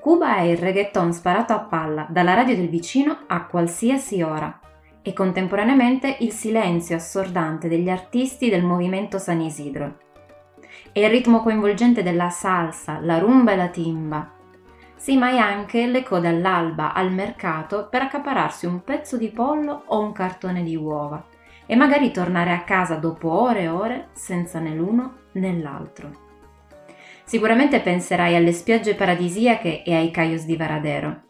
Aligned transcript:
Cuba 0.00 0.36
è 0.38 0.40
il 0.40 0.56
reggaeton 0.56 1.12
sparato 1.12 1.52
a 1.52 1.60
palla 1.60 2.06
dalla 2.08 2.34
radio 2.34 2.56
del 2.56 2.68
vicino 2.68 3.18
a 3.28 3.46
qualsiasi 3.46 4.20
ora 4.20 4.58
e 5.00 5.12
contemporaneamente 5.12 6.16
il 6.20 6.32
silenzio 6.32 6.96
assordante 6.96 7.68
degli 7.68 7.88
artisti 7.88 8.50
del 8.50 8.64
movimento 8.64 9.18
San 9.18 9.40
Isidro. 9.40 9.98
È 10.90 10.98
il 10.98 11.08
ritmo 11.08 11.40
coinvolgente 11.40 12.02
della 12.02 12.30
salsa, 12.30 12.98
la 13.00 13.18
rumba 13.18 13.52
e 13.52 13.56
la 13.56 13.68
timba. 13.68 14.30
Sì, 14.96 15.16
ma 15.16 15.30
è 15.30 15.36
anche 15.36 15.86
le 15.86 16.02
code 16.02 16.26
all'alba 16.26 16.92
al 16.92 17.12
mercato 17.12 17.86
per 17.88 18.02
accapararsi 18.02 18.66
un 18.66 18.82
pezzo 18.82 19.16
di 19.16 19.28
pollo 19.28 19.84
o 19.86 20.00
un 20.00 20.10
cartone 20.12 20.64
di 20.64 20.74
uova 20.74 21.24
e 21.64 21.76
magari 21.76 22.10
tornare 22.10 22.50
a 22.50 22.62
casa 22.62 22.96
dopo 22.96 23.30
ore 23.30 23.62
e 23.62 23.68
ore 23.68 24.08
senza 24.14 24.58
né 24.58 24.74
l'uno 24.74 25.18
né 25.32 25.56
l'altro. 25.60 26.30
Sicuramente 27.32 27.80
penserai 27.80 28.36
alle 28.36 28.52
spiagge 28.52 28.94
paradisiache 28.94 29.84
e 29.84 29.94
ai 29.94 30.10
cayos 30.10 30.44
di 30.44 30.54
Varadero. 30.54 31.22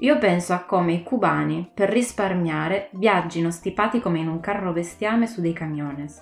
Io 0.00 0.18
penso 0.18 0.54
a 0.54 0.64
come 0.64 0.94
i 0.94 1.04
cubani, 1.04 1.70
per 1.72 1.88
risparmiare, 1.88 2.88
viaggino 2.94 3.52
stipati 3.52 4.00
come 4.00 4.18
in 4.18 4.26
un 4.26 4.40
carro 4.40 4.72
bestiame 4.72 5.28
su 5.28 5.40
dei 5.40 5.52
camiones. 5.52 6.20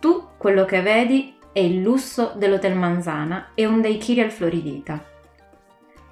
Tu 0.00 0.30
quello 0.36 0.64
che 0.64 0.82
vedi 0.82 1.38
è 1.52 1.60
il 1.60 1.82
lusso 1.82 2.32
dell'Hotel 2.34 2.76
Manzana 2.76 3.50
e 3.54 3.64
un 3.64 3.80
daiquiri 3.80 4.22
al 4.22 4.32
Floridita. 4.32 5.00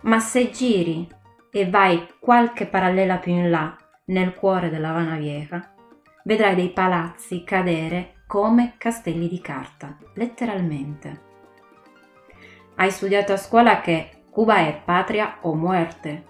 Ma 0.03 0.20
se 0.20 0.53
giri 0.53 1.05
e 1.51 1.69
vai 1.69 2.06
qualche 2.20 2.66
parallela 2.66 3.16
più 3.16 3.33
in 3.33 3.51
là, 3.51 3.77
nel 4.05 4.34
cuore 4.34 4.70
della 4.70 4.91
Havana 4.91 5.16
Vieja, 5.16 5.75
vedrai 6.23 6.55
dei 6.55 6.70
palazzi 6.70 7.42
cadere 7.42 8.23
come 8.25 8.75
castelli 8.78 9.28
di 9.28 9.41
carta, 9.41 9.98
letteralmente. 10.14 11.23
Hai 12.77 12.91
studiato 12.91 13.33
a 13.33 13.36
scuola 13.36 13.80
che 13.80 14.25
Cuba 14.30 14.56
è 14.56 14.83
patria 14.84 15.36
o 15.42 15.55
muerte. 15.55 16.25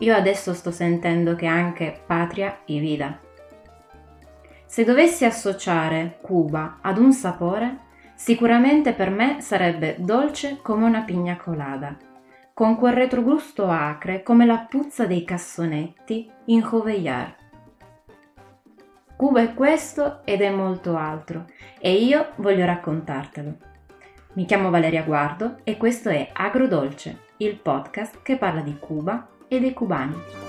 Io 0.00 0.14
adesso 0.14 0.52
sto 0.52 0.70
sentendo 0.70 1.34
che 1.36 1.46
anche 1.46 2.02
patria 2.06 2.60
e 2.66 2.78
vida. 2.78 3.18
Se 4.66 4.84
dovessi 4.84 5.24
associare 5.24 6.18
Cuba 6.20 6.80
ad 6.82 6.98
un 6.98 7.14
sapore, 7.14 7.78
sicuramente 8.14 8.92
per 8.92 9.08
me 9.08 9.40
sarebbe 9.40 9.96
dolce 9.98 10.58
come 10.60 10.84
una 10.84 11.00
pigna 11.00 11.38
colada, 11.38 11.96
con 12.52 12.76
quel 12.76 12.92
retrogusto 12.92 13.70
acre 13.70 14.22
come 14.22 14.44
la 14.44 14.66
puzza 14.68 15.06
dei 15.06 15.24
cassonetti 15.24 16.30
in 16.44 16.60
Joveillar. 16.60 17.34
Cuba 19.16 19.40
è 19.40 19.54
questo 19.54 20.20
ed 20.24 20.42
è 20.42 20.50
molto 20.50 20.94
altro 20.94 21.46
e 21.80 21.94
io 21.94 22.32
voglio 22.36 22.66
raccontartelo. 22.66 23.67
Mi 24.34 24.44
chiamo 24.44 24.70
Valeria 24.70 25.02
Guardo 25.02 25.58
e 25.64 25.76
questo 25.76 26.10
è 26.10 26.30
Agrodolce, 26.32 27.20
il 27.38 27.56
podcast 27.56 28.22
che 28.22 28.36
parla 28.36 28.60
di 28.60 28.78
Cuba 28.78 29.28
e 29.48 29.58
dei 29.58 29.72
cubani. 29.72 30.46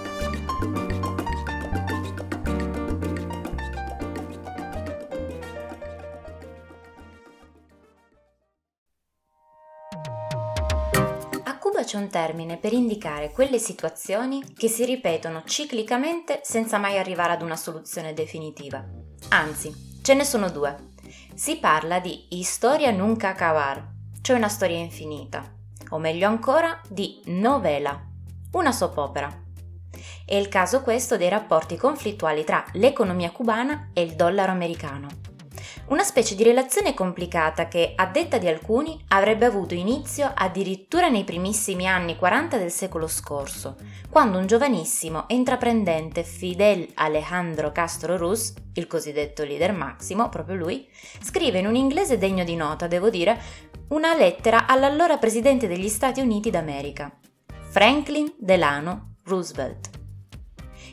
c'è 11.89 11.97
un 11.97 12.09
termine 12.09 12.57
per 12.57 12.71
indicare 12.71 13.31
quelle 13.31 13.57
situazioni 13.57 14.43
che 14.53 14.67
si 14.67 14.85
ripetono 14.85 15.41
ciclicamente 15.43 16.39
senza 16.43 16.77
mai 16.77 16.99
arrivare 16.99 17.33
ad 17.33 17.41
una 17.41 17.55
soluzione 17.55 18.13
definitiva. 18.13 18.85
Anzi, 19.29 19.73
ce 20.03 20.13
ne 20.13 20.23
sono 20.23 20.51
due. 20.51 20.97
Si 21.39 21.55
parla 21.55 22.01
di 22.01 22.25
historia 22.31 22.91
nunca 22.91 23.29
acabar, 23.29 23.81
cioè 24.19 24.35
una 24.35 24.49
storia 24.49 24.75
infinita, 24.75 25.49
o 25.91 25.97
meglio 25.97 26.27
ancora 26.27 26.81
di 26.89 27.21
novela, 27.27 27.97
una 28.51 28.73
soap 28.73 28.97
opera. 28.97 29.41
È 30.25 30.35
il 30.35 30.49
caso 30.49 30.81
questo 30.81 31.15
dei 31.15 31.29
rapporti 31.29 31.77
conflittuali 31.77 32.43
tra 32.43 32.65
l'economia 32.73 33.31
cubana 33.31 33.91
e 33.93 34.01
il 34.01 34.15
dollaro 34.15 34.51
americano. 34.51 35.07
Una 35.89 36.03
specie 36.03 36.35
di 36.35 36.43
relazione 36.43 36.93
complicata 36.93 37.67
che, 37.67 37.93
a 37.95 38.05
detta 38.05 38.37
di 38.37 38.47
alcuni, 38.47 39.03
avrebbe 39.07 39.45
avuto 39.45 39.73
inizio 39.73 40.31
addirittura 40.35 41.09
nei 41.09 41.23
primissimi 41.23 41.87
anni 41.87 42.15
40 42.15 42.57
del 42.57 42.69
secolo 42.69 43.07
scorso, 43.07 43.75
quando 44.07 44.37
un 44.37 44.45
giovanissimo 44.45 45.27
e 45.27 45.33
intraprendente 45.33 46.23
Fidel 46.23 46.87
Alejandro 46.93 47.71
Castro 47.71 48.17
Ruz, 48.17 48.53
il 48.75 48.85
cosiddetto 48.85 49.43
leader 49.43 49.73
massimo, 49.73 50.29
proprio 50.29 50.57
lui, 50.57 50.87
scrive 51.21 51.57
in 51.57 51.65
un 51.65 51.75
inglese 51.75 52.19
degno 52.19 52.43
di 52.43 52.55
nota, 52.55 52.85
devo 52.85 53.09
dire, 53.09 53.41
una 53.87 54.15
lettera 54.15 54.67
all'allora 54.67 55.17
presidente 55.17 55.67
degli 55.67 55.89
Stati 55.89 56.21
Uniti 56.21 56.51
d'America, 56.51 57.11
Franklin 57.71 58.31
Delano 58.37 59.15
Roosevelt. 59.23 59.98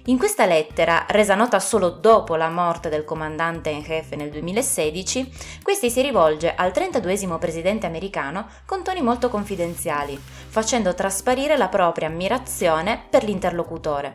In 0.08 0.18
questa 0.18 0.46
lettera, 0.46 1.04
resa 1.08 1.34
nota 1.34 1.58
solo 1.58 1.90
dopo 1.90 2.36
la 2.36 2.48
morte 2.48 2.88
del 2.88 3.02
comandante 3.02 3.70
in 3.70 3.82
jefe 3.82 4.14
nel 4.14 4.30
2016, 4.30 5.32
questi 5.64 5.90
si 5.90 6.00
rivolge 6.00 6.54
al 6.54 6.70
32 6.70 7.36
presidente 7.40 7.86
americano 7.86 8.46
con 8.66 8.84
toni 8.84 9.02
molto 9.02 9.28
confidenziali, 9.28 10.16
facendo 10.16 10.94
trasparire 10.94 11.56
la 11.56 11.66
propria 11.66 12.06
ammirazione 12.06 13.04
per 13.10 13.24
l'interlocutore 13.24 14.14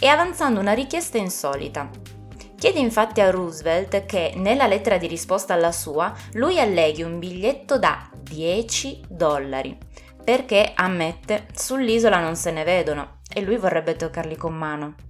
e 0.00 0.08
avanzando 0.08 0.58
una 0.58 0.72
richiesta 0.72 1.18
insolita. 1.18 1.88
Chiede 2.58 2.80
infatti 2.80 3.20
a 3.20 3.30
Roosevelt 3.30 4.06
che 4.06 4.32
nella 4.34 4.66
lettera 4.66 4.98
di 4.98 5.06
risposta 5.06 5.54
alla 5.54 5.70
sua 5.70 6.12
lui 6.32 6.58
alleghi 6.58 7.04
un 7.04 7.20
biglietto 7.20 7.78
da 7.78 8.10
10 8.12 9.04
dollari, 9.08 9.78
perché, 10.24 10.72
ammette, 10.74 11.46
sull'isola 11.54 12.18
non 12.18 12.34
se 12.34 12.50
ne 12.50 12.64
vedono 12.64 13.20
e 13.32 13.40
lui 13.40 13.56
vorrebbe 13.56 13.94
toccarli 13.94 14.34
con 14.34 14.52
mano. 14.52 15.06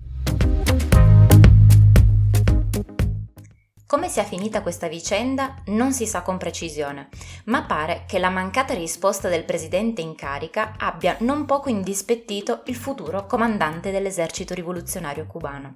Come 3.88 4.10
sia 4.10 4.22
finita 4.22 4.60
questa 4.60 4.86
vicenda 4.86 5.54
non 5.68 5.94
si 5.94 6.06
sa 6.06 6.20
con 6.20 6.36
precisione, 6.36 7.08
ma 7.44 7.62
pare 7.62 8.04
che 8.06 8.18
la 8.18 8.28
mancata 8.28 8.74
risposta 8.74 9.30
del 9.30 9.44
presidente 9.44 10.02
in 10.02 10.14
carica 10.14 10.74
abbia 10.76 11.16
non 11.20 11.46
poco 11.46 11.70
indispettito 11.70 12.64
il 12.66 12.74
futuro 12.74 13.24
comandante 13.24 13.90
dell'esercito 13.90 14.52
rivoluzionario 14.52 15.24
cubano 15.24 15.74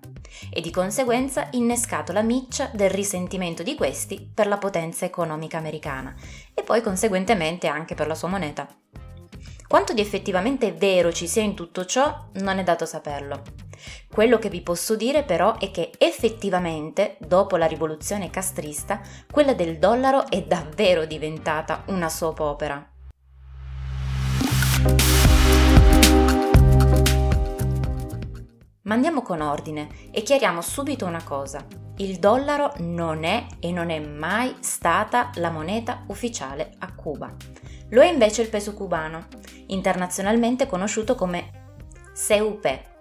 e 0.53 0.61
di 0.61 0.71
conseguenza 0.71 1.49
innescato 1.53 2.13
la 2.13 2.21
miccia 2.21 2.69
del 2.75 2.91
risentimento 2.91 3.63
di 3.63 3.75
questi 3.77 4.31
per 4.35 4.47
la 4.47 4.59
potenza 4.59 5.07
economica 5.07 5.57
americana 5.57 6.15
e 6.53 6.63
poi 6.63 6.83
conseguentemente 6.83 7.67
anche 7.67 7.95
per 7.95 8.09
la 8.09 8.15
sua 8.15 8.29
moneta. 8.29 8.69
Quanto 9.67 9.95
di 9.95 10.03
effettivamente 10.03 10.71
vero 10.73 11.11
ci 11.13 11.27
sia 11.27 11.41
in 11.41 11.55
tutto 11.55 11.87
ciò 11.87 12.29
non 12.35 12.59
è 12.59 12.63
dato 12.63 12.85
saperlo. 12.85 13.71
Quello 14.11 14.39
che 14.39 14.49
vi 14.49 14.61
posso 14.61 14.97
dire 14.97 15.23
però 15.23 15.59
è 15.59 15.71
che 15.71 15.93
effettivamente, 15.99 17.17
dopo 17.21 17.57
la 17.57 17.67
rivoluzione 17.67 18.31
castrista, 18.31 19.01
quella 19.31 19.55
del 19.55 19.79
dollaro 19.79 20.29
è 20.29 20.43
davvero 20.43 21.05
diventata 21.05 21.85
una 21.87 22.09
soap 22.09 22.41
opera. 22.41 22.87
Ma 28.85 28.95
andiamo 28.95 29.23
con 29.23 29.41
ordine 29.41 29.89
e 30.11 30.23
chiariamo 30.23 30.61
subito 30.61 31.07
una 31.07 31.23
cosa. 31.23 31.65
Il 31.99 32.19
dollaro 32.19 32.73
non 32.79 33.23
è 33.23 33.47
e 33.61 33.71
non 33.71 33.91
è 33.91 34.01
mai 34.01 34.57
stata 34.61 35.31
la 35.35 35.51
moneta 35.51 36.03
ufficiale 36.09 36.73
a 36.79 36.93
Cuba. 36.95 37.35
Lo 37.91 38.03
è 38.03 38.11
invece 38.11 38.43
il 38.43 38.49
peso 38.49 38.75
cubano, 38.75 39.29
internazionalmente 39.67 40.67
conosciuto 40.67 41.15
come 41.15 41.51
CUP, 42.13 42.92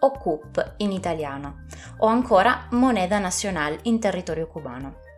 o 0.00 0.12
CUP 0.12 0.74
in 0.78 0.92
italiano, 0.92 1.66
o 1.98 2.06
ancora 2.06 2.68
moneda 2.70 3.18
nazionale 3.18 3.80
in 3.82 4.00
territorio 4.00 4.46
cubano. 4.46 5.08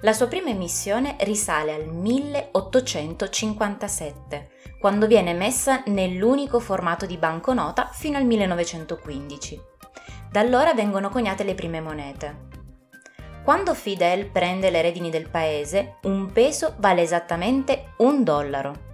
La 0.00 0.12
sua 0.12 0.26
prima 0.26 0.50
emissione 0.50 1.16
risale 1.20 1.72
al 1.72 1.86
1857, 1.86 4.50
quando 4.78 5.06
viene 5.06 5.30
emessa 5.30 5.82
nell'unico 5.86 6.60
formato 6.60 7.06
di 7.06 7.16
banconota 7.16 7.88
fino 7.92 8.18
al 8.18 8.24
1915. 8.24 9.58
Da 10.30 10.40
allora 10.40 10.74
vengono 10.74 11.08
coniate 11.08 11.44
le 11.44 11.54
prime 11.54 11.80
monete. 11.80 12.44
Quando 13.42 13.72
Fidel 13.74 14.26
prende 14.26 14.68
le 14.70 14.82
redini 14.82 15.08
del 15.08 15.28
paese, 15.28 15.98
un 16.02 16.32
peso 16.32 16.74
vale 16.78 17.00
esattamente 17.02 17.92
un 17.98 18.24
dollaro. 18.24 18.85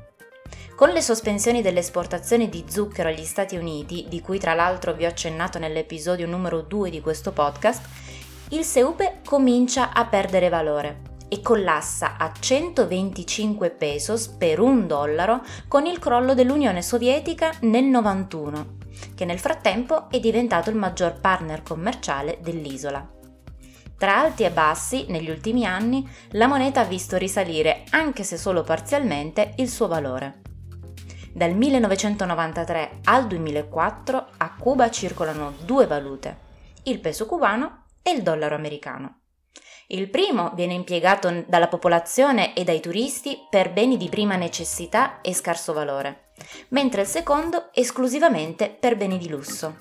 Con 0.82 0.90
le 0.90 1.00
sospensioni 1.00 1.62
delle 1.62 1.78
esportazioni 1.78 2.48
di 2.48 2.64
zucchero 2.66 3.08
agli 3.08 3.22
Stati 3.22 3.56
Uniti, 3.56 4.06
di 4.08 4.20
cui 4.20 4.40
tra 4.40 4.52
l'altro 4.52 4.92
vi 4.94 5.04
ho 5.04 5.08
accennato 5.08 5.60
nell'episodio 5.60 6.26
numero 6.26 6.60
2 6.62 6.90
di 6.90 7.00
questo 7.00 7.30
podcast, 7.30 7.84
il 8.48 8.64
SEUPE 8.64 9.20
comincia 9.24 9.92
a 9.92 10.06
perdere 10.06 10.48
valore 10.48 11.02
e 11.28 11.40
collassa 11.40 12.16
a 12.18 12.32
125 12.36 13.70
pesos 13.70 14.26
per 14.26 14.58
un 14.58 14.88
dollaro 14.88 15.42
con 15.68 15.86
il 15.86 16.00
crollo 16.00 16.34
dell'Unione 16.34 16.82
Sovietica 16.82 17.52
nel 17.60 17.84
91, 17.84 18.78
che 19.14 19.24
nel 19.24 19.38
frattempo 19.38 20.10
è 20.10 20.18
diventato 20.18 20.68
il 20.68 20.74
maggior 20.74 21.20
partner 21.20 21.62
commerciale 21.62 22.38
dell'isola. 22.42 23.08
Tra 23.96 24.18
alti 24.18 24.42
e 24.42 24.50
bassi, 24.50 25.06
negli 25.10 25.30
ultimi 25.30 25.64
anni, 25.64 26.04
la 26.30 26.48
moneta 26.48 26.80
ha 26.80 26.84
visto 26.84 27.16
risalire, 27.16 27.84
anche 27.90 28.24
se 28.24 28.36
solo 28.36 28.62
parzialmente, 28.62 29.52
il 29.58 29.68
suo 29.68 29.86
valore. 29.86 30.41
Dal 31.34 31.54
1993 31.54 33.00
al 33.04 33.26
2004 33.26 34.26
a 34.36 34.54
Cuba 34.58 34.90
circolano 34.90 35.54
due 35.64 35.86
valute, 35.86 36.36
il 36.84 37.00
peso 37.00 37.24
cubano 37.24 37.84
e 38.02 38.10
il 38.10 38.22
dollaro 38.22 38.54
americano. 38.54 39.20
Il 39.86 40.10
primo 40.10 40.52
viene 40.54 40.74
impiegato 40.74 41.44
dalla 41.46 41.68
popolazione 41.68 42.54
e 42.54 42.64
dai 42.64 42.80
turisti 42.80 43.38
per 43.48 43.72
beni 43.72 43.96
di 43.96 44.10
prima 44.10 44.36
necessità 44.36 45.22
e 45.22 45.32
scarso 45.32 45.72
valore, 45.72 46.32
mentre 46.68 47.02
il 47.02 47.06
secondo 47.06 47.70
esclusivamente 47.72 48.68
per 48.68 48.96
beni 48.96 49.16
di 49.16 49.28
lusso. 49.28 49.76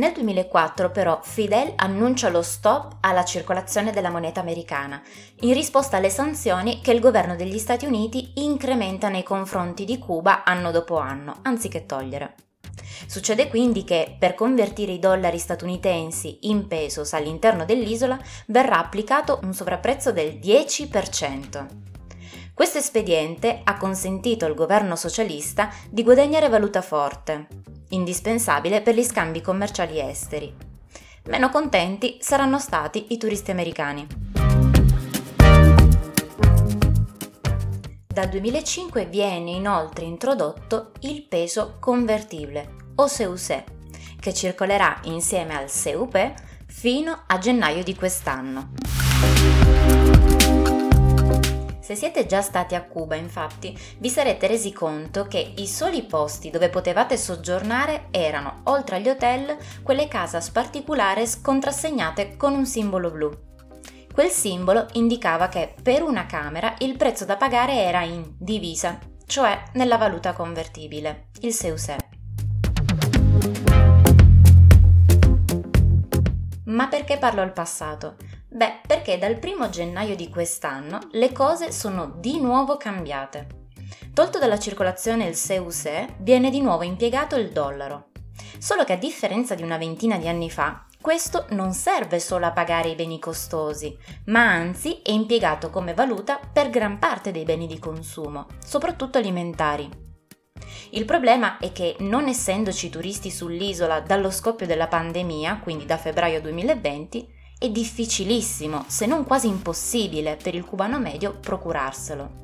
Nel 0.00 0.14
2004 0.14 0.90
però 0.90 1.20
Fidel 1.22 1.74
annuncia 1.76 2.30
lo 2.30 2.40
stop 2.40 2.96
alla 3.00 3.22
circolazione 3.22 3.92
della 3.92 4.08
moneta 4.08 4.40
americana, 4.40 5.02
in 5.40 5.52
risposta 5.52 5.98
alle 5.98 6.08
sanzioni 6.08 6.80
che 6.80 6.92
il 6.92 7.00
governo 7.00 7.36
degli 7.36 7.58
Stati 7.58 7.84
Uniti 7.84 8.32
incrementa 8.36 9.10
nei 9.10 9.22
confronti 9.22 9.84
di 9.84 9.98
Cuba 9.98 10.42
anno 10.42 10.70
dopo 10.70 10.96
anno, 10.96 11.40
anziché 11.42 11.84
togliere. 11.84 12.34
Succede 13.06 13.48
quindi 13.48 13.84
che 13.84 14.16
per 14.18 14.32
convertire 14.32 14.92
i 14.92 14.98
dollari 14.98 15.38
statunitensi 15.38 16.48
in 16.48 16.66
pesos 16.66 17.12
all'interno 17.12 17.66
dell'isola 17.66 18.18
verrà 18.46 18.78
applicato 18.78 19.40
un 19.42 19.52
sovrapprezzo 19.52 20.12
del 20.12 20.38
10%. 20.42 21.66
Questo 22.54 22.78
espediente 22.78 23.60
ha 23.64 23.76
consentito 23.76 24.46
al 24.46 24.54
governo 24.54 24.96
socialista 24.96 25.68
di 25.90 26.02
guadagnare 26.02 26.48
valuta 26.48 26.80
forte, 26.80 27.48
indispensabile 27.90 28.80
per 28.80 28.94
gli 28.94 29.02
scambi 29.02 29.40
commerciali 29.40 30.00
esteri. 30.00 30.52
Meno 31.24 31.50
contenti 31.50 32.18
saranno 32.20 32.58
stati 32.58 33.06
i 33.10 33.18
turisti 33.18 33.50
americani. 33.50 34.06
Dal 38.06 38.28
2005 38.28 39.06
viene 39.06 39.52
inoltre 39.52 40.04
introdotto 40.04 40.92
il 41.00 41.22
peso 41.22 41.76
convertibile, 41.78 42.74
o 42.96 43.06
SEUSE, 43.06 43.64
che 44.18 44.34
circolerà 44.34 45.00
insieme 45.04 45.56
al 45.56 45.70
SEUP 45.70 46.34
fino 46.66 47.22
a 47.26 47.38
gennaio 47.38 47.82
di 47.82 47.94
quest'anno. 47.94 48.72
Se 51.90 51.96
siete 51.96 52.24
già 52.24 52.40
stati 52.40 52.76
a 52.76 52.84
Cuba, 52.84 53.16
infatti, 53.16 53.76
vi 53.98 54.08
sarete 54.10 54.46
resi 54.46 54.72
conto 54.72 55.26
che 55.26 55.54
i 55.56 55.66
soli 55.66 56.04
posti 56.04 56.48
dove 56.48 56.68
potevate 56.68 57.16
soggiornare 57.16 58.06
erano, 58.12 58.60
oltre 58.66 58.94
agli 58.94 59.08
hotel, 59.08 59.56
quelle 59.82 60.06
casas 60.06 60.50
particulares 60.50 61.40
contrassegnate 61.40 62.36
con 62.36 62.54
un 62.54 62.64
simbolo 62.64 63.10
blu. 63.10 63.36
Quel 64.14 64.28
simbolo 64.28 64.86
indicava 64.92 65.48
che 65.48 65.74
per 65.82 66.02
una 66.02 66.26
camera 66.26 66.76
il 66.78 66.96
prezzo 66.96 67.24
da 67.24 67.36
pagare 67.36 67.72
era 67.72 68.02
in 68.02 68.36
divisa, 68.38 68.96
cioè 69.26 69.60
nella 69.72 69.96
valuta 69.96 70.32
convertibile, 70.32 71.30
il 71.40 71.52
SEUSE. 71.52 71.96
Ma 76.66 76.86
perché 76.86 77.18
parlo 77.18 77.40
al 77.40 77.52
passato? 77.52 78.14
Beh, 78.52 78.80
perché 78.84 79.16
dal 79.16 79.38
primo 79.38 79.68
gennaio 79.68 80.16
di 80.16 80.28
quest'anno 80.28 80.98
le 81.12 81.30
cose 81.30 81.70
sono 81.70 82.16
di 82.18 82.40
nuovo 82.40 82.76
cambiate. 82.76 83.46
Tolto 84.12 84.40
dalla 84.40 84.58
circolazione 84.58 85.26
il 85.26 85.36
SEUSE, 85.36 86.16
viene 86.18 86.50
di 86.50 86.60
nuovo 86.60 86.82
impiegato 86.82 87.36
il 87.36 87.50
dollaro. 87.50 88.08
Solo 88.58 88.82
che 88.82 88.94
a 88.94 88.96
differenza 88.96 89.54
di 89.54 89.62
una 89.62 89.78
ventina 89.78 90.18
di 90.18 90.26
anni 90.26 90.50
fa, 90.50 90.84
questo 91.00 91.46
non 91.50 91.72
serve 91.72 92.18
solo 92.18 92.46
a 92.46 92.50
pagare 92.50 92.88
i 92.88 92.94
beni 92.96 93.20
costosi, 93.20 93.96
ma 94.26 94.50
anzi 94.50 95.00
è 95.00 95.12
impiegato 95.12 95.70
come 95.70 95.94
valuta 95.94 96.40
per 96.52 96.70
gran 96.70 96.98
parte 96.98 97.30
dei 97.30 97.44
beni 97.44 97.68
di 97.68 97.78
consumo, 97.78 98.46
soprattutto 98.58 99.18
alimentari. 99.18 99.88
Il 100.90 101.04
problema 101.04 101.58
è 101.58 101.70
che, 101.70 101.94
non 102.00 102.26
essendoci 102.26 102.90
turisti 102.90 103.30
sull'isola 103.30 104.00
dallo 104.00 104.30
scoppio 104.32 104.66
della 104.66 104.88
pandemia, 104.88 105.60
quindi 105.62 105.86
da 105.86 105.96
febbraio 105.96 106.40
2020, 106.40 107.38
è 107.60 107.68
difficilissimo, 107.68 108.86
se 108.86 109.04
non 109.04 109.26
quasi 109.26 109.46
impossibile, 109.46 110.38
per 110.42 110.54
il 110.54 110.64
cubano 110.64 110.98
medio 110.98 111.36
procurarselo. 111.38 112.38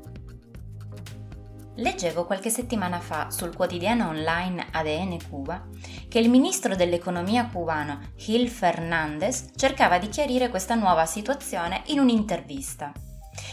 Leggevo 1.77 2.27
qualche 2.27 2.51
settimana 2.51 3.01
fa 3.01 3.31
sul 3.31 3.57
quotidiano 3.57 4.09
online 4.09 4.67
ADN 4.71 5.17
Cuba 5.31 5.69
che 6.07 6.19
il 6.19 6.29
ministro 6.29 6.77
dell'economia 6.77 7.49
cubano 7.51 8.11
Gil 8.15 8.51
Fernandez 8.51 9.53
cercava 9.57 9.97
di 9.97 10.11
chiarire 10.11 10.51
questa 10.51 10.75
nuova 10.75 11.07
situazione 11.07 11.85
in 11.87 11.99
un'intervista. 11.99 12.93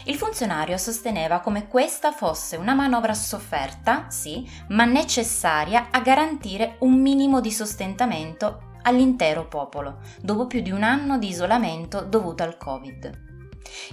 Il 0.04 0.16
funzionario 0.16 0.78
sosteneva 0.78 1.40
come 1.40 1.70
questa 1.70 2.12
fosse 2.12 2.58
una 2.58 2.74
manovra 2.74 3.14
sofferta, 3.14 4.10
sì, 4.10 4.46
ma 4.70 4.84
necessaria 4.84 5.88
a 5.92 6.02
garantire 6.02 6.76
un 6.80 7.00
minimo 7.00 7.40
di 7.40 7.52
sostentamento 7.52 8.72
all'intero 8.84 9.48
popolo, 9.48 10.00
dopo 10.22 10.48
più 10.48 10.62
di 10.62 10.72
un 10.72 10.84
anno 10.84 11.18
di 11.18 11.28
isolamento 11.28 12.02
dovuto 12.02 12.44
al 12.44 12.58
Covid. 12.58 13.32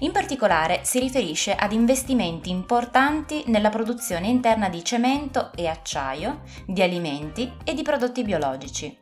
In 0.00 0.12
particolare 0.12 0.81
si 0.84 0.98
riferisce 0.98 1.54
ad 1.54 1.72
investimenti 1.72 2.50
importanti 2.50 3.44
nella 3.46 3.70
produzione 3.70 4.28
interna 4.28 4.69
di 4.69 4.84
cemento 4.84 5.52
e 5.54 5.66
acciaio, 5.66 6.42
di 6.66 6.82
alimenti 6.82 7.52
e 7.64 7.75
di 7.75 7.82
prodotti 7.82 8.22
biologici. 8.22 8.98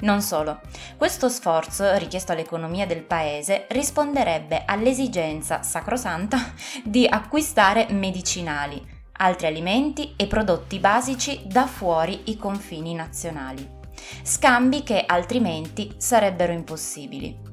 Non 0.00 0.20
solo, 0.20 0.60
questo 0.96 1.28
sforzo 1.28 1.96
richiesto 1.96 2.32
all'economia 2.32 2.86
del 2.86 3.02
paese 3.02 3.66
risponderebbe 3.70 4.64
all'esigenza 4.66 5.62
sacrosanta 5.62 6.52
di 6.84 7.06
acquistare 7.06 7.86
medicinali, 7.90 8.84
altri 9.14 9.46
alimenti 9.46 10.14
e 10.16 10.26
prodotti 10.26 10.78
basici 10.78 11.42
da 11.46 11.66
fuori 11.66 12.22
i 12.26 12.36
confini 12.36 12.94
nazionali. 12.94 13.80
Scambi 14.22 14.82
che 14.82 15.04
altrimenti 15.06 15.92
sarebbero 15.96 16.52
impossibili. 16.52 17.50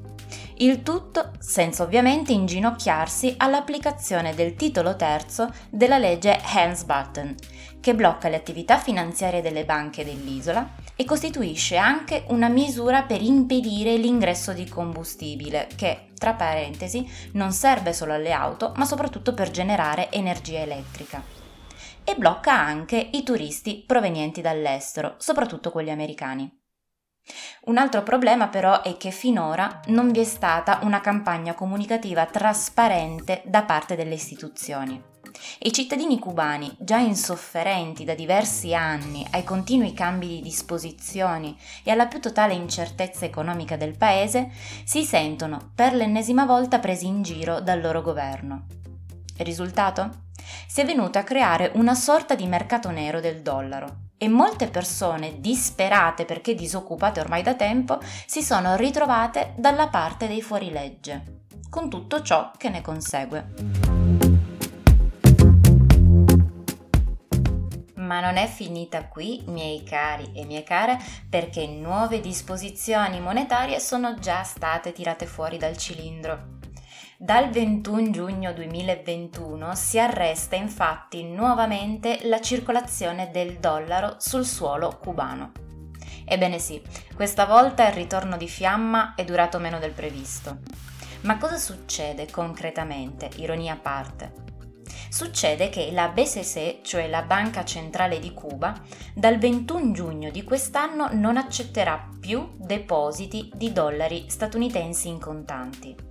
Il 0.62 0.84
tutto 0.84 1.32
senza 1.40 1.84
ovviamente 1.84 2.34
inginocchiarsi 2.34 3.36
all'applicazione 3.38 4.36
del 4.36 4.56
titolo 4.56 4.98
terzo 4.98 5.50
della 5.70 5.98
legge 5.98 6.38
Hands-Button, 6.44 7.36
che 7.80 7.96
blocca 7.96 8.28
le 8.28 8.36
attività 8.36 8.78
finanziarie 8.78 9.42
delle 9.42 9.64
banche 9.64 10.04
dell'isola 10.04 10.70
e 10.98 11.06
costituisce 11.06 11.78
anche 11.78 12.26
una 12.28 12.50
misura 12.50 13.04
per 13.04 13.22
impedire 13.22 13.96
l'ingresso 13.96 14.52
di 14.52 14.68
combustibile 14.68 15.70
che, 15.78 16.08
tra 16.18 16.34
parentesi, 16.34 17.10
non 17.34 17.54
serve 17.54 17.94
solo 17.94 18.12
alle 18.12 18.34
auto, 18.34 18.74
ma 18.76 18.84
soprattutto 18.84 19.34
per 19.34 19.52
generare 19.52 20.12
energia 20.12 20.60
elettrica. 20.60 21.39
E 22.04 22.16
blocca 22.16 22.54
anche 22.54 23.10
i 23.14 23.24
turisti 23.24 23.84
provenienti 23.86 24.42
dall'estero, 24.42 25.16
soprattutto 25.18 25.72
quelli 25.72 25.92
americani. 25.92 26.52
Un 27.66 27.78
altro 27.78 28.02
problema 28.02 28.48
però 28.48 28.82
è 28.82 28.98
che 28.98 29.12
finora 29.12 29.82
non 29.88 30.12
vi 30.12 30.20
è 30.20 30.24
stata 30.24 30.80
una 30.84 31.02
campagna 31.02 31.54
comunicativa 31.54 32.26
trasparente 32.26 33.44
da 33.46 33.64
parte 33.64 33.96
delle 33.96 34.16
istituzioni. 34.16 35.02
I 35.60 35.72
cittadini 35.72 36.18
cubani, 36.18 36.76
già 36.80 36.98
insofferenti 36.98 38.04
da 38.04 38.16
diversi 38.16 38.74
anni 38.74 39.26
ai 39.32 39.44
continui 39.44 39.94
cambi 39.94 40.28
di 40.28 40.42
disposizioni 40.42 41.56
e 41.84 41.92
alla 41.92 42.08
più 42.08 42.20
totale 42.20 42.54
incertezza 42.54 43.26
economica 43.26 43.78
del 43.78 43.96
paese, 43.96 44.50
si 44.84 45.04
sentono 45.04 45.72
per 45.76 45.94
l'ennesima 45.94 46.46
volta 46.46 46.80
presi 46.80 47.06
in 47.06 47.22
giro 47.22 47.62
dal 47.62 47.80
loro 47.80 48.02
governo. 48.02 48.79
Risultato? 49.44 50.28
Si 50.68 50.82
è 50.82 50.86
venuto 50.86 51.18
a 51.18 51.24
creare 51.24 51.72
una 51.76 51.96
sorta 51.96 52.36
di 52.36 52.46
mercato 52.46 52.90
nero 52.90 53.20
del 53.20 53.42
dollaro 53.42 54.08
e 54.18 54.28
molte 54.28 54.68
persone 54.68 55.40
disperate 55.40 56.26
perché 56.26 56.54
disoccupate 56.54 57.22
ormai 57.22 57.42
da 57.42 57.56
tempo 57.56 58.00
si 58.26 58.44
sono 58.44 58.76
ritrovate 58.76 59.54
dalla 59.56 59.88
parte 59.88 60.28
dei 60.28 60.42
fuorilegge, 60.42 61.44
con 61.70 61.90
tutto 61.90 62.22
ciò 62.22 62.52
che 62.58 62.70
ne 62.70 62.82
consegue. 62.82 63.48
Ma 67.96 68.20
non 68.20 68.38
è 68.38 68.48
finita 68.48 69.08
qui, 69.08 69.44
miei 69.46 69.84
cari 69.84 70.32
e 70.34 70.44
mie 70.44 70.64
care, 70.64 70.98
perché 71.30 71.66
nuove 71.68 72.20
disposizioni 72.20 73.22
monetarie 73.22 73.80
sono 73.80 74.16
già 74.20 74.44
state 74.44 74.92
tirate 74.92 75.26
fuori 75.26 75.58
dal 75.58 75.78
cilindro. 75.78 76.59
Dal 77.22 77.50
21 77.50 78.12
giugno 78.12 78.54
2021 78.54 79.76
si 79.76 80.00
arresta 80.00 80.56
infatti 80.56 81.26
nuovamente 81.26 82.20
la 82.24 82.40
circolazione 82.40 83.30
del 83.30 83.58
dollaro 83.58 84.16
sul 84.20 84.46
suolo 84.46 84.98
cubano. 85.04 85.52
Ebbene 86.24 86.60
sì, 86.60 86.82
questa 87.14 87.46
volta 87.46 87.86
il 87.90 87.94
ritorno 87.94 88.38
di 88.38 88.48
fiamma 88.48 89.16
è 89.16 89.26
durato 89.26 89.60
meno 89.60 89.80
del 89.80 89.92
previsto. 89.92 90.60
Ma 91.24 91.38
cosa 91.38 91.58
succede 91.58 92.32
concretamente, 92.32 93.30
ironia 93.36 93.74
a 93.74 93.80
parte? 93.80 94.32
Succede 95.10 95.68
che 95.68 95.92
la 95.92 96.08
BCC, 96.08 96.80
cioè 96.84 97.10
la 97.10 97.24
Banca 97.24 97.66
Centrale 97.66 98.20
di 98.20 98.34
Cuba, 98.34 98.74
dal 99.14 99.38
21 99.38 99.92
giugno 99.92 100.32
di 100.32 100.46
quest'anno 100.46 101.10
non 101.12 101.36
accetterà 101.36 102.12
più 102.18 102.54
depositi 102.56 103.52
di 103.54 103.74
dollari 103.74 104.30
statunitensi 104.30 105.10
in 105.10 105.20
contanti. 105.20 106.09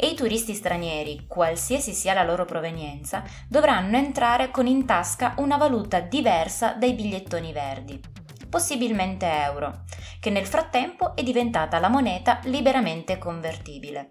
E 0.00 0.06
i 0.06 0.14
turisti 0.14 0.54
stranieri, 0.54 1.24
qualsiasi 1.26 1.92
sia 1.92 2.14
la 2.14 2.22
loro 2.22 2.44
provenienza, 2.44 3.24
dovranno 3.48 3.96
entrare 3.96 4.52
con 4.52 4.68
in 4.68 4.86
tasca 4.86 5.34
una 5.38 5.56
valuta 5.56 5.98
diversa 5.98 6.74
dai 6.74 6.94
bigliettoni 6.94 7.52
verdi, 7.52 8.00
possibilmente 8.48 9.26
euro, 9.26 9.82
che 10.20 10.30
nel 10.30 10.46
frattempo 10.46 11.16
è 11.16 11.24
diventata 11.24 11.80
la 11.80 11.88
moneta 11.88 12.38
liberamente 12.44 13.18
convertibile, 13.18 14.08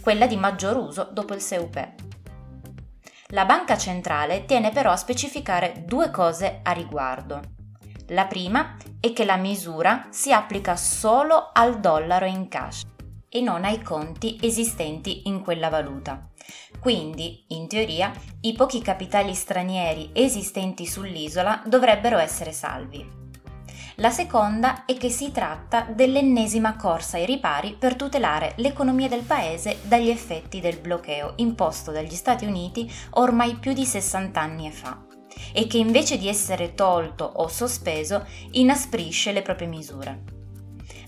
quella 0.00 0.28
di 0.28 0.36
maggior 0.36 0.76
uso 0.76 1.08
dopo 1.12 1.34
il 1.34 1.40
SEUP. 1.40 1.92
La 3.30 3.44
banca 3.44 3.76
centrale 3.76 4.44
tiene 4.44 4.70
però 4.70 4.92
a 4.92 4.96
specificare 4.96 5.82
due 5.84 6.12
cose 6.12 6.60
a 6.62 6.70
riguardo. 6.70 7.40
La 8.08 8.26
prima 8.26 8.76
è 9.00 9.12
che 9.12 9.24
la 9.24 9.36
misura 9.36 10.06
si 10.10 10.32
applica 10.32 10.76
solo 10.76 11.50
al 11.52 11.80
dollaro 11.80 12.26
in 12.26 12.46
cash 12.46 12.90
e 13.34 13.40
non 13.40 13.64
ai 13.64 13.80
conti 13.80 14.38
esistenti 14.42 15.22
in 15.24 15.40
quella 15.40 15.70
valuta. 15.70 16.28
Quindi, 16.78 17.44
in 17.48 17.66
teoria, 17.66 18.12
i 18.42 18.52
pochi 18.52 18.82
capitali 18.82 19.32
stranieri 19.32 20.10
esistenti 20.12 20.86
sull'isola 20.86 21.62
dovrebbero 21.66 22.18
essere 22.18 22.52
salvi. 22.52 23.20
La 23.96 24.10
seconda 24.10 24.84
è 24.84 24.96
che 24.96 25.08
si 25.08 25.32
tratta 25.32 25.82
dell'ennesima 25.82 26.76
corsa 26.76 27.16
ai 27.16 27.26
ripari 27.26 27.76
per 27.78 27.94
tutelare 27.94 28.54
l'economia 28.56 29.08
del 29.08 29.22
paese 29.22 29.78
dagli 29.82 30.08
effetti 30.08 30.60
del 30.60 30.78
bloqueo 30.78 31.34
imposto 31.36 31.90
dagli 31.90 32.14
Stati 32.14 32.44
Uniti 32.44 32.90
ormai 33.10 33.56
più 33.56 33.72
di 33.72 33.84
60 33.84 34.40
anni 34.40 34.70
fa 34.70 35.04
e 35.52 35.66
che 35.66 35.78
invece 35.78 36.18
di 36.18 36.28
essere 36.28 36.74
tolto 36.74 37.24
o 37.24 37.48
sospeso 37.48 38.26
inasprisce 38.52 39.32
le 39.32 39.42
proprie 39.42 39.68
misure. 39.68 40.41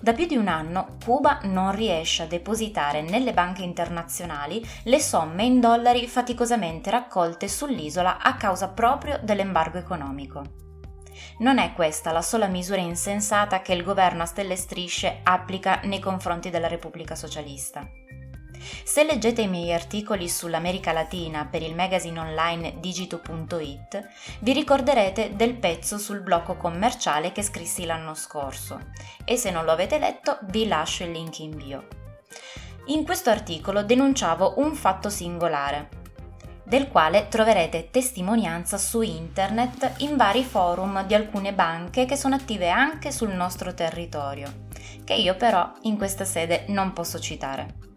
Da 0.04 0.12
più 0.12 0.26
di 0.26 0.36
un 0.36 0.48
anno 0.48 0.98
Cuba 1.02 1.38
non 1.44 1.74
riesce 1.74 2.24
a 2.24 2.26
depositare 2.26 3.00
nelle 3.00 3.32
banche 3.32 3.62
internazionali 3.62 4.62
le 4.82 5.00
somme 5.00 5.44
in 5.44 5.60
dollari 5.60 6.06
faticosamente 6.06 6.90
raccolte 6.90 7.48
sull'isola 7.48 8.18
a 8.20 8.36
causa 8.36 8.68
proprio 8.68 9.18
dell'embargo 9.22 9.78
economico. 9.78 10.42
Non 11.38 11.56
è 11.56 11.72
questa 11.72 12.12
la 12.12 12.20
sola 12.20 12.48
misura 12.48 12.82
insensata 12.82 13.62
che 13.62 13.72
il 13.72 13.82
governo 13.82 14.24
a 14.24 14.26
stelle 14.26 14.56
strisce 14.56 15.20
applica 15.22 15.80
nei 15.84 16.00
confronti 16.00 16.50
della 16.50 16.68
Repubblica 16.68 17.14
Socialista. 17.14 17.88
Se 18.84 19.04
leggete 19.04 19.42
i 19.42 19.48
miei 19.48 19.72
articoli 19.72 20.28
sull'America 20.28 20.92
Latina 20.92 21.44
per 21.44 21.62
il 21.62 21.74
magazine 21.74 22.18
online 22.18 22.74
digito.it, 22.80 24.08
vi 24.40 24.52
ricorderete 24.52 25.36
del 25.36 25.54
pezzo 25.54 25.98
sul 25.98 26.20
blocco 26.20 26.56
commerciale 26.56 27.32
che 27.32 27.42
scrissi 27.42 27.84
l'anno 27.84 28.14
scorso 28.14 28.80
e 29.24 29.36
se 29.36 29.50
non 29.50 29.64
lo 29.64 29.72
avete 29.72 29.98
letto 29.98 30.38
vi 30.42 30.66
lascio 30.66 31.04
il 31.04 31.12
link 31.12 31.38
in 31.40 31.56
bio. 31.56 31.86
In 32.86 33.04
questo 33.04 33.30
articolo 33.30 33.82
denunciavo 33.82 34.54
un 34.58 34.74
fatto 34.74 35.08
singolare, 35.08 36.02
del 36.64 36.88
quale 36.88 37.28
troverete 37.28 37.90
testimonianza 37.90 38.78
su 38.78 39.02
internet 39.02 39.94
in 39.98 40.16
vari 40.16 40.44
forum 40.44 41.06
di 41.06 41.14
alcune 41.14 41.52
banche 41.52 42.04
che 42.06 42.16
sono 42.16 42.34
attive 42.34 42.70
anche 42.70 43.12
sul 43.12 43.30
nostro 43.30 43.74
territorio, 43.74 44.66
che 45.04 45.14
io 45.14 45.34
però 45.36 45.70
in 45.82 45.96
questa 45.96 46.24
sede 46.24 46.64
non 46.68 46.92
posso 46.92 47.18
citare. 47.18 47.93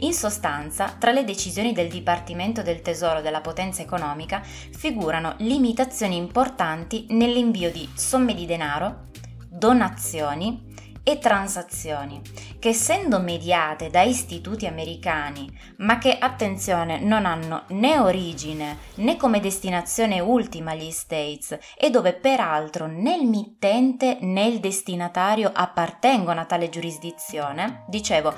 In 0.00 0.12
sostanza, 0.12 0.94
tra 0.98 1.12
le 1.12 1.24
decisioni 1.24 1.72
del 1.72 1.88
Dipartimento 1.88 2.62
del 2.62 2.82
Tesoro 2.82 3.20
della 3.20 3.40
potenza 3.40 3.82
economica 3.82 4.40
figurano 4.42 5.34
limitazioni 5.38 6.16
importanti 6.16 7.06
nell'invio 7.10 7.70
di 7.70 7.88
somme 7.94 8.34
di 8.34 8.46
denaro, 8.46 9.06
donazioni 9.48 10.66
e 11.08 11.18
transazioni, 11.18 12.20
che 12.58 12.68
essendo 12.68 13.18
mediate 13.18 13.88
da 13.88 14.02
istituti 14.02 14.66
americani, 14.66 15.50
ma 15.78 15.96
che 15.96 16.18
attenzione 16.18 17.00
non 17.00 17.24
hanno 17.24 17.64
né 17.68 17.98
origine 17.98 18.76
né 18.96 19.16
come 19.16 19.40
destinazione 19.40 20.20
ultima 20.20 20.74
gli 20.74 20.90
States 20.90 21.56
e 21.78 21.88
dove 21.88 22.12
peraltro 22.12 22.86
né 22.86 23.16
il 23.16 23.26
mittente 23.26 24.18
né 24.20 24.46
il 24.48 24.60
destinatario 24.60 25.50
appartengono 25.50 26.40
a 26.40 26.44
tale 26.44 26.68
giurisdizione, 26.68 27.84
dicevo, 27.88 28.34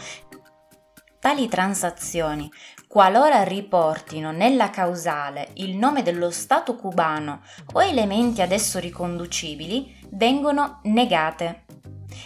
Tali 1.20 1.48
transazioni, 1.48 2.50
qualora 2.88 3.42
riportino 3.42 4.32
nella 4.32 4.70
causale 4.70 5.50
il 5.56 5.76
nome 5.76 6.02
dello 6.02 6.30
Stato 6.30 6.76
cubano 6.76 7.42
o 7.74 7.82
elementi 7.82 8.40
ad 8.40 8.52
esso 8.52 8.78
riconducibili, 8.78 9.98
vengono 10.12 10.80
negate 10.84 11.66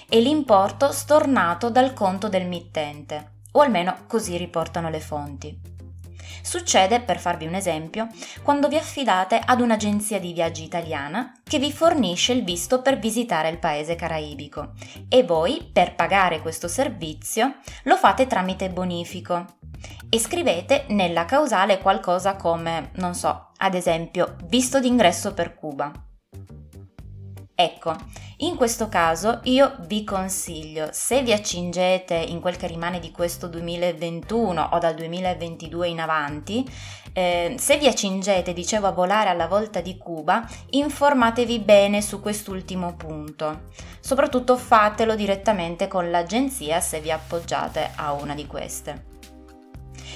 e 0.09 0.21
l'importo 0.21 0.93
stornato 0.93 1.71
dal 1.71 1.93
conto 1.93 2.29
del 2.29 2.47
mittente, 2.47 3.39
o 3.51 3.63
almeno 3.63 4.05
così 4.07 4.37
riportano 4.37 4.89
le 4.89 5.01
fonti. 5.01 5.74
Succede, 6.45 7.01
per 7.01 7.19
farvi 7.19 7.47
un 7.47 7.55
esempio, 7.55 8.07
quando 8.43 8.69
vi 8.69 8.77
affidate 8.77 9.41
ad 9.43 9.63
un'agenzia 9.63 10.21
di 10.21 10.35
viaggi 10.35 10.63
italiana 10.63 11.33
che 11.43 11.59
vi 11.59 11.73
fornisce 11.73 12.35
il 12.35 12.45
visto 12.45 12.83
per 12.83 12.99
visitare 12.99 13.49
il 13.49 13.59
paese 13.59 13.95
caraibico 13.95 14.73
e 15.09 15.23
voi, 15.23 15.67
per 15.73 15.95
pagare 15.95 16.43
questo 16.43 16.69
servizio, 16.69 17.55
lo 17.85 17.97
fate 17.97 18.27
tramite 18.27 18.69
bonifico 18.69 19.57
e 20.11 20.19
scrivete 20.19 20.85
nella 20.89 21.25
causale 21.25 21.79
qualcosa 21.79 22.37
come, 22.37 22.91
non 22.97 23.15
so, 23.15 23.53
ad 23.57 23.75
esempio, 23.75 24.37
visto 24.45 24.79
d'ingresso 24.81 25.33
per 25.33 25.55
Cuba. 25.55 25.91
Ecco, 27.57 27.95
in 28.39 28.57
questo 28.57 28.89
caso 28.89 29.39
io 29.45 29.77
vi 29.87 30.03
consiglio, 30.03 30.89
se 30.91 31.23
vi 31.23 31.33
accingete 31.33 32.15
in 32.15 32.41
quel 32.41 32.57
che 32.57 32.67
rimane 32.67 32.99
di 32.99 33.13
questo 33.13 33.47
2021 33.47 34.71
o 34.73 34.79
dal 34.79 34.95
2022 34.97 35.87
in 35.87 36.01
avanti, 36.01 36.69
eh, 37.13 37.55
se 37.57 37.79
vi 37.79 37.87
accingete, 37.87 38.53
dicevo, 38.53 38.89
a 38.89 38.93
volare 38.93 39.31
alla 39.31 39.47
volta 39.47 39.81
di 39.81 39.97
Cuba, 39.97 40.45
informatevi 40.71 41.61
bene 41.61 42.03
su 42.03 42.21
quest'ultimo 42.21 42.95
punto. 42.97 43.67
Soprattutto 44.01 44.57
fatelo 44.57 45.15
direttamente 45.15 45.87
con 45.87 46.11
l'agenzia 46.11 46.81
se 46.81 47.01
vi 47.01 47.13
appoggiate 47.13 47.93
a 47.95 48.13
una 48.15 48.35
di 48.35 48.49
queste. 48.49 49.14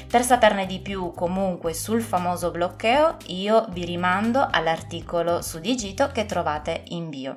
Per 0.09 0.23
saperne 0.23 0.65
di 0.65 0.81
più 0.81 1.13
comunque 1.13 1.75
sul 1.75 2.01
famoso 2.01 2.51
blocceo, 2.51 3.17
io 3.27 3.67
vi 3.69 3.85
rimando 3.85 4.49
all'articolo 4.51 5.43
su 5.43 5.59
Digito 5.59 6.09
che 6.09 6.25
trovate 6.25 6.85
in 6.89 7.11
bio. 7.11 7.37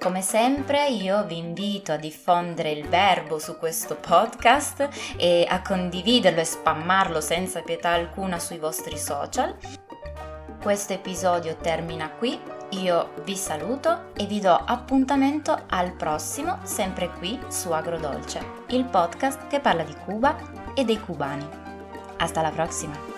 Come 0.00 0.20
sempre 0.20 0.88
io 0.88 1.24
vi 1.26 1.38
invito 1.38 1.92
a 1.92 1.96
diffondere 1.96 2.72
il 2.72 2.88
verbo 2.88 3.38
su 3.38 3.56
questo 3.56 3.94
podcast 3.94 4.88
e 5.16 5.46
a 5.48 5.62
condividerlo 5.62 6.40
e 6.40 6.44
spammarlo 6.44 7.20
senza 7.20 7.62
pietà 7.62 7.90
alcuna 7.90 8.40
sui 8.40 8.58
vostri 8.58 8.98
social. 8.98 9.56
Questo 10.60 10.92
episodio 10.92 11.54
termina 11.54 12.10
qui, 12.10 12.40
io 12.82 13.10
vi 13.24 13.36
saluto 13.36 14.12
e 14.14 14.26
vi 14.26 14.40
do 14.40 14.54
appuntamento 14.54 15.64
al 15.68 15.92
prossimo, 15.92 16.58
sempre 16.62 17.10
qui 17.10 17.38
su 17.48 17.70
Agrodolce, 17.70 18.40
il 18.68 18.84
podcast 18.84 19.46
che 19.46 19.60
parla 19.60 19.84
di 19.84 19.94
Cuba 20.04 20.36
e 20.74 20.84
dei 20.84 21.00
cubani. 21.00 21.46
Hasta 22.16 22.42
la 22.42 22.50
prossima! 22.50 23.13